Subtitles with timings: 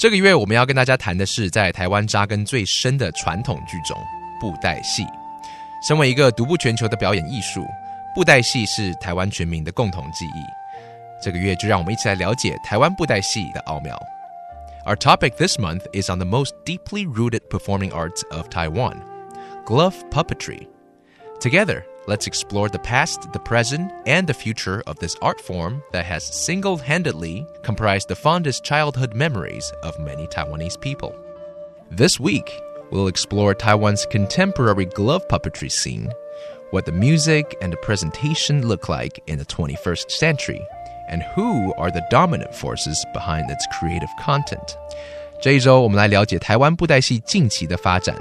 [0.00, 4.02] 这个月我们要跟大家谈的是在台湾扎根最深的传统剧种——
[4.40, 5.04] 布袋戏。
[5.86, 7.66] 身为一个独步全球的表演艺术，
[8.14, 10.42] 布袋戏是台湾全民的共同记忆。
[11.22, 13.94] 这个月就让我们一起来了解台湾布袋戏的奥妙。
[14.86, 18.96] Our topic this month is on the most deeply rooted performing arts of Taiwan,
[19.66, 20.66] glove puppetry.
[21.42, 26.05] Together, let's explore the past, the present, and the future of this art form that
[26.05, 31.15] has single handedly comprised the fondest childhood memories of many Taiwanese people.
[31.89, 32.51] This week,
[32.91, 36.11] we'll explore Taiwan's contemporary glove puppetry scene,
[36.71, 40.61] what the music and the presentation look like in the 21st century,
[41.09, 44.77] and who are the dominant forces behind its creative content.
[45.39, 48.15] 这一周，我们来了解台湾布袋戏近期的发展，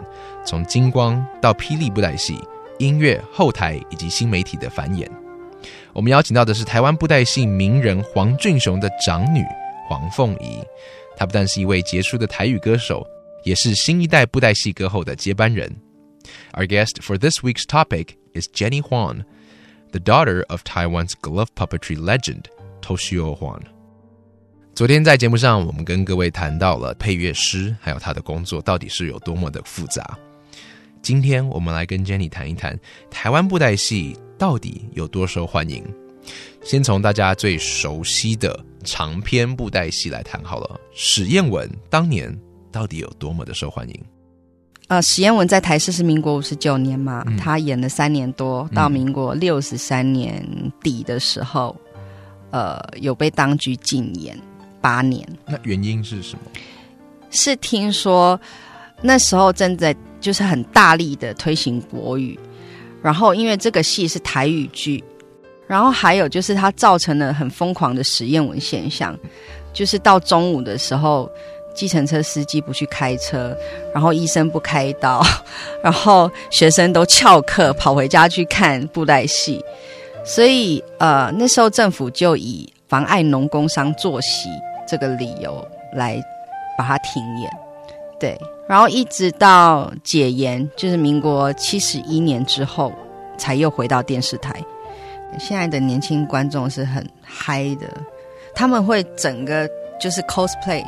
[0.44, 2.38] 从金光到霹雳布袋戏。
[2.80, 5.08] 音乐、后台以及新媒体的繁衍。
[5.94, 9.44] 我们邀请到的是台湾布袋戏名人黄俊雄的长女
[9.88, 10.59] 黄凤仪，
[11.16, 13.05] 她不但是一位杰出的台语歌手，
[13.44, 15.69] 也是新一代布袋戏歌后的接班人。
[16.53, 19.23] Our guest for this week's topic is Jenny Huang,
[19.91, 22.44] the daughter of Taiwan's glove puppetry legend
[22.81, 23.61] Toshio Huang.
[24.75, 30.17] 昨天在节目上，我们跟各位谈到了配乐师，还有他的工作到底是有多么的复杂。
[31.02, 32.78] 今天我们来跟 Jenny 谈一谈
[33.09, 35.83] 台湾布袋戏到底有多受欢迎。
[36.61, 40.80] 先从大家最熟悉的长篇布袋戏来谈好了。
[40.94, 42.38] 史艳文当年
[42.72, 44.03] 到底有多么的受欢迎？
[44.90, 50.46] 呃，史艳文在台视是民国五十九年嘛，他演了三年多，到民国六十三年
[50.84, 51.75] 底的时候，
[52.52, 54.38] 呃，有被当局禁演
[54.81, 55.28] 八年。
[55.47, 56.52] 那原因是什么？
[57.31, 58.40] 是听说
[59.02, 59.96] 那时候正在。
[60.19, 62.38] 就是很大力的推行国语，
[63.02, 65.03] 然后因为这个戏是台语剧，
[65.68, 69.18] 然后还有就是它造成了很疯狂的实验文现象，
[69.74, 71.29] 就是到中午的时候，
[71.74, 73.56] 计程车司机不去开车，
[73.94, 75.24] 然后医生不开刀，
[75.81, 79.63] 然后学生都翘课跑回家去看布袋戏，
[80.25, 84.50] 所以呃那时候政府就以妨碍农工商作息
[84.88, 86.22] 这个理由来
[86.78, 87.50] 把它停演，
[88.19, 88.40] 对。
[88.68, 92.94] 然后一直到解严，就是民国七十一年之后，
[93.35, 94.53] 才又回到电视台。
[95.40, 97.88] 现在的年轻观众是很嗨的，
[98.53, 99.68] 他们会整个
[100.00, 100.84] 就是 cosplay，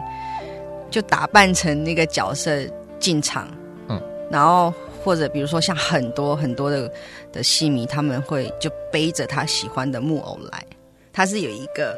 [0.91, 2.51] 就打扮成那个角色
[2.99, 3.47] 进场。
[3.87, 3.99] 嗯，
[4.29, 4.71] 然后
[5.03, 6.91] 或者比如说像很多很多的
[7.31, 10.63] 的戏迷，他们会就背着他喜欢的木偶来，
[11.11, 11.97] 他是有一个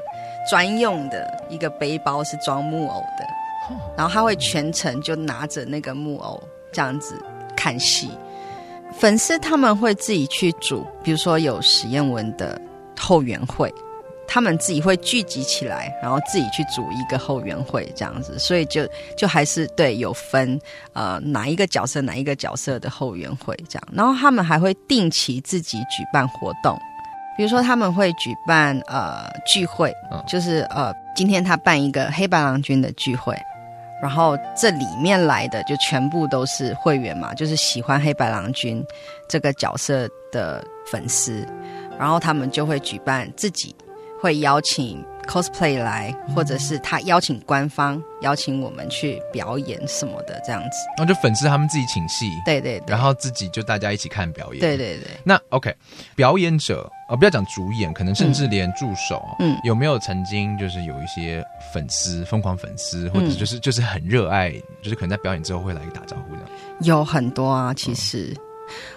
[0.50, 3.26] 专用的一个背包是装木偶的。
[3.97, 6.41] 然后他会全程就拿着那个木偶
[6.72, 7.22] 这样子
[7.56, 8.09] 看戏，
[8.97, 12.59] 粉丝他们会自己去组，比如说有实验文的
[13.00, 13.74] 后援会，
[14.28, 18.88] 他们自己会聚集起来，然后自己去组一个后援会这样子，所以就
[19.18, 20.59] 就还是对有分
[20.94, 26.78] 呃哪一个角色哪一个角色的后援会这样，然后他们还会定期自己举办活动，
[27.38, 29.94] 比如说他们会举办呃聚会，
[30.28, 33.38] 就是呃今天他办一个黑白郎君的聚会。
[34.03, 38.86] 然后这里面来的就全部都是会员嘛，就是喜欢黑白郎君
[39.30, 41.47] 这个角色的粉丝，
[41.97, 43.74] 然后他们就会举办自己
[44.19, 50.78] 会邀请 cosplay 来，或者是他邀请官方邀请我们去表演什么的这样子。
[50.98, 55.08] 然后就粉丝他们自己请戏，对对，然后自己就大家一起看表演，对对对。
[55.24, 55.76] 那 OK，
[56.16, 56.90] 表演者。
[57.10, 61.44] 呃，不要讲主演，可能甚至连助手，嗯，有没有曾经就是有一些
[61.74, 64.50] 粉丝疯狂粉丝，或者就是就是很热爱，
[64.81, 66.42] 就是可能在表演之后会来打招呼的？
[66.80, 68.34] 有很多啊，其实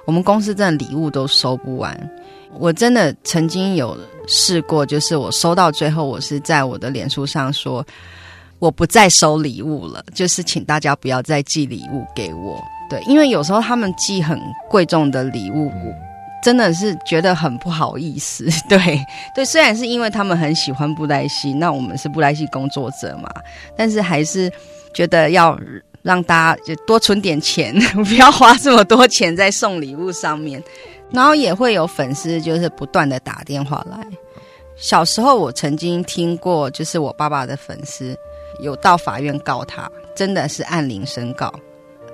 [0.04, 2.10] 我们公司真的礼物都收不完。
[2.58, 3.96] 我真的曾经有
[4.26, 7.84] 试过，就是我收到最后，我是在我的脸书上说，
[8.58, 12.62] 我不再收礼物了，就是请大家不要再寄礼物给我。
[12.88, 14.40] 对，因为有时候他们寄很
[14.70, 15.70] 贵重的礼物。
[16.42, 18.78] 真的是觉得很不好意思， 对
[19.34, 23.28] 对，虽然是因为他们很喜欢布袋戏，那我们是布袋戏工作者嘛，
[23.76, 24.52] 但是还是
[24.94, 25.58] 觉得要
[26.06, 27.74] 让大家就多存点钱，
[28.06, 30.62] 不要花这么多钱在送礼物上面。
[31.10, 33.98] 然后也会有粉丝就是不断的打电话来。
[34.76, 38.16] 小时候我曾经听过，就是我爸爸的粉丝
[38.60, 41.52] 有到法院告他，真的是按铃申告，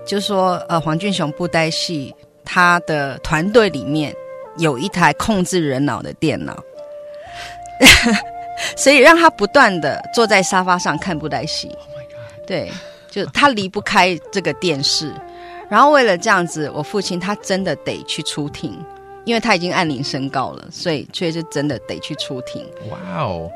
[0.06, 4.15] 就说呃黄俊雄布袋戏他的团队里面
[4.59, 6.56] 有一台控制人脑的电脑，
[8.77, 11.71] 所以让他不断的坐在沙发上看布袋戏。
[12.47, 12.71] 对，
[13.12, 15.14] 就他离不开这个电视。
[15.69, 18.76] 然后为了这样子，我父亲他真的得去出庭，
[19.25, 22.67] 因为他已经按铃申告了，所以确实真的得去出庭。
[22.91, 23.50] 哇哦！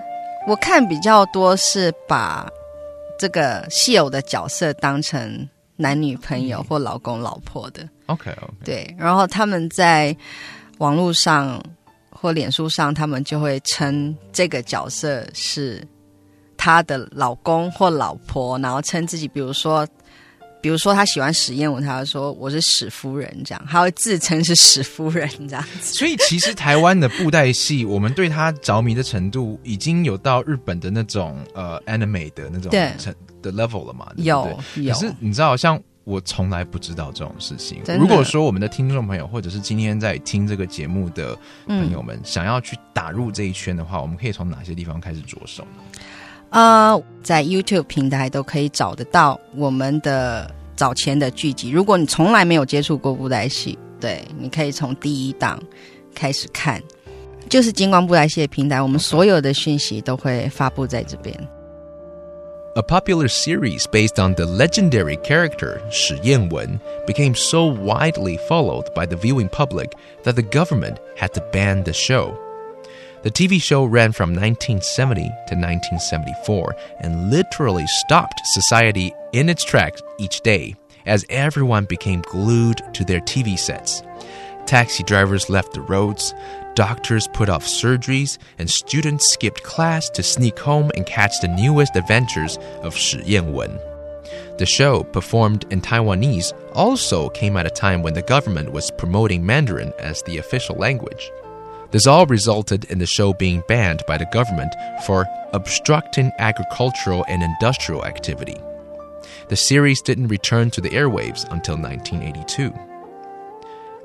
[0.46, 2.46] 我看比较多是把
[3.18, 7.86] 这个戏偶的角色当成男女朋友或老公老婆的。
[8.06, 10.16] OK OK，对，然后他们在
[10.78, 11.60] 网络上
[12.10, 15.86] 或脸书上，他们就会称这个角色是
[16.66, 19.86] 他的老公或老婆，然后称自己，比如说。
[20.62, 25.94] 比如说他喜欢史艳文，他会说我是史夫人，这样他会自称是史夫人这样子。
[25.94, 34.06] 所以其实台湾的布袋戏，我们对它着迷的程度，已经有到日本的那种呃 anime 的那种对程的 level 了嘛？
[34.16, 37.80] 对不有有可是你知道，像我从来不知道这种事情。
[37.96, 46.00] 如果说我们的听众朋友，或者是今天在听这个节目的朋友们，想要去打入这一圈的话，我们可以从哪些地方开始着手呢？
[46.55, 51.69] 呃，在 YouTube 平台都可以找得到我们的早前的剧集。
[51.69, 55.61] 如果你从来没有接触过布袋戏，对，你可以从第一档
[56.13, 56.81] 开始看，
[57.47, 61.33] 就是金光布袋戏的平台，我们所有的讯息都会发布在这边。
[62.73, 69.05] A popular series based on the legendary character Shi Yanwen became so widely followed by
[69.05, 69.91] the viewing public
[70.23, 72.33] that the government had to ban the show.
[73.26, 80.00] The TV show ran from 1970 to 1974 and literally stopped society in its tracks
[80.20, 80.76] each day
[81.06, 84.04] as everyone became glued to their TV sets.
[84.64, 86.34] Taxi drivers left the roads,
[86.76, 91.96] doctors put off surgeries, and students skipped class to sneak home and catch the newest
[91.96, 93.80] adventures of Shi Yanwen.
[94.58, 99.44] The show, performed in Taiwanese, also came at a time when the government was promoting
[99.44, 101.32] Mandarin as the official language.
[101.90, 104.74] This all resulted in the show being banned by the government
[105.04, 108.56] for obstructing agricultural and industrial activity.
[109.48, 112.72] The series didn't return to the airwaves until 1982.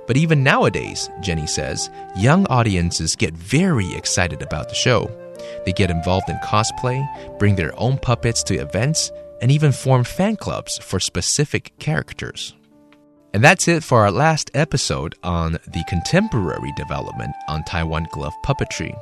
[0.07, 5.09] But even nowadays, Jenny says, young audiences get very excited about the show.
[5.65, 7.03] They get involved in cosplay,
[7.39, 9.11] bring their own puppets to events,
[9.41, 12.53] and even form fan clubs for specific characters.
[13.32, 18.94] And that's it for our last episode on the contemporary development on Taiwan glove puppetry.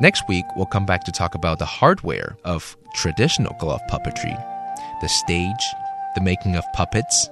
[0.00, 4.34] Next week, we'll come back to talk about the hardware of traditional glove puppetry,
[5.00, 5.64] the stage,
[6.14, 7.28] the making of puppets,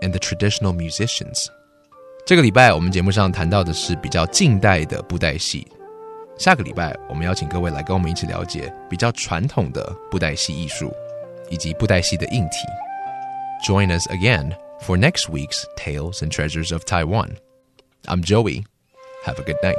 [0.00, 1.48] and the traditional musicians.
[2.24, 5.66] 这个礼拜我们节目上谈到的是比较近代的布袋戏，
[6.38, 10.94] 下个礼拜我们邀请各位来跟我们一起了解比较传统的布袋戏艺术
[11.50, 12.66] 以及布袋戏的硬体。
[13.66, 14.52] Join us again
[14.83, 17.37] for next week's Tales and Treasures of Taiwan.
[18.07, 18.65] I'm Joey.
[19.23, 19.77] Have a good night.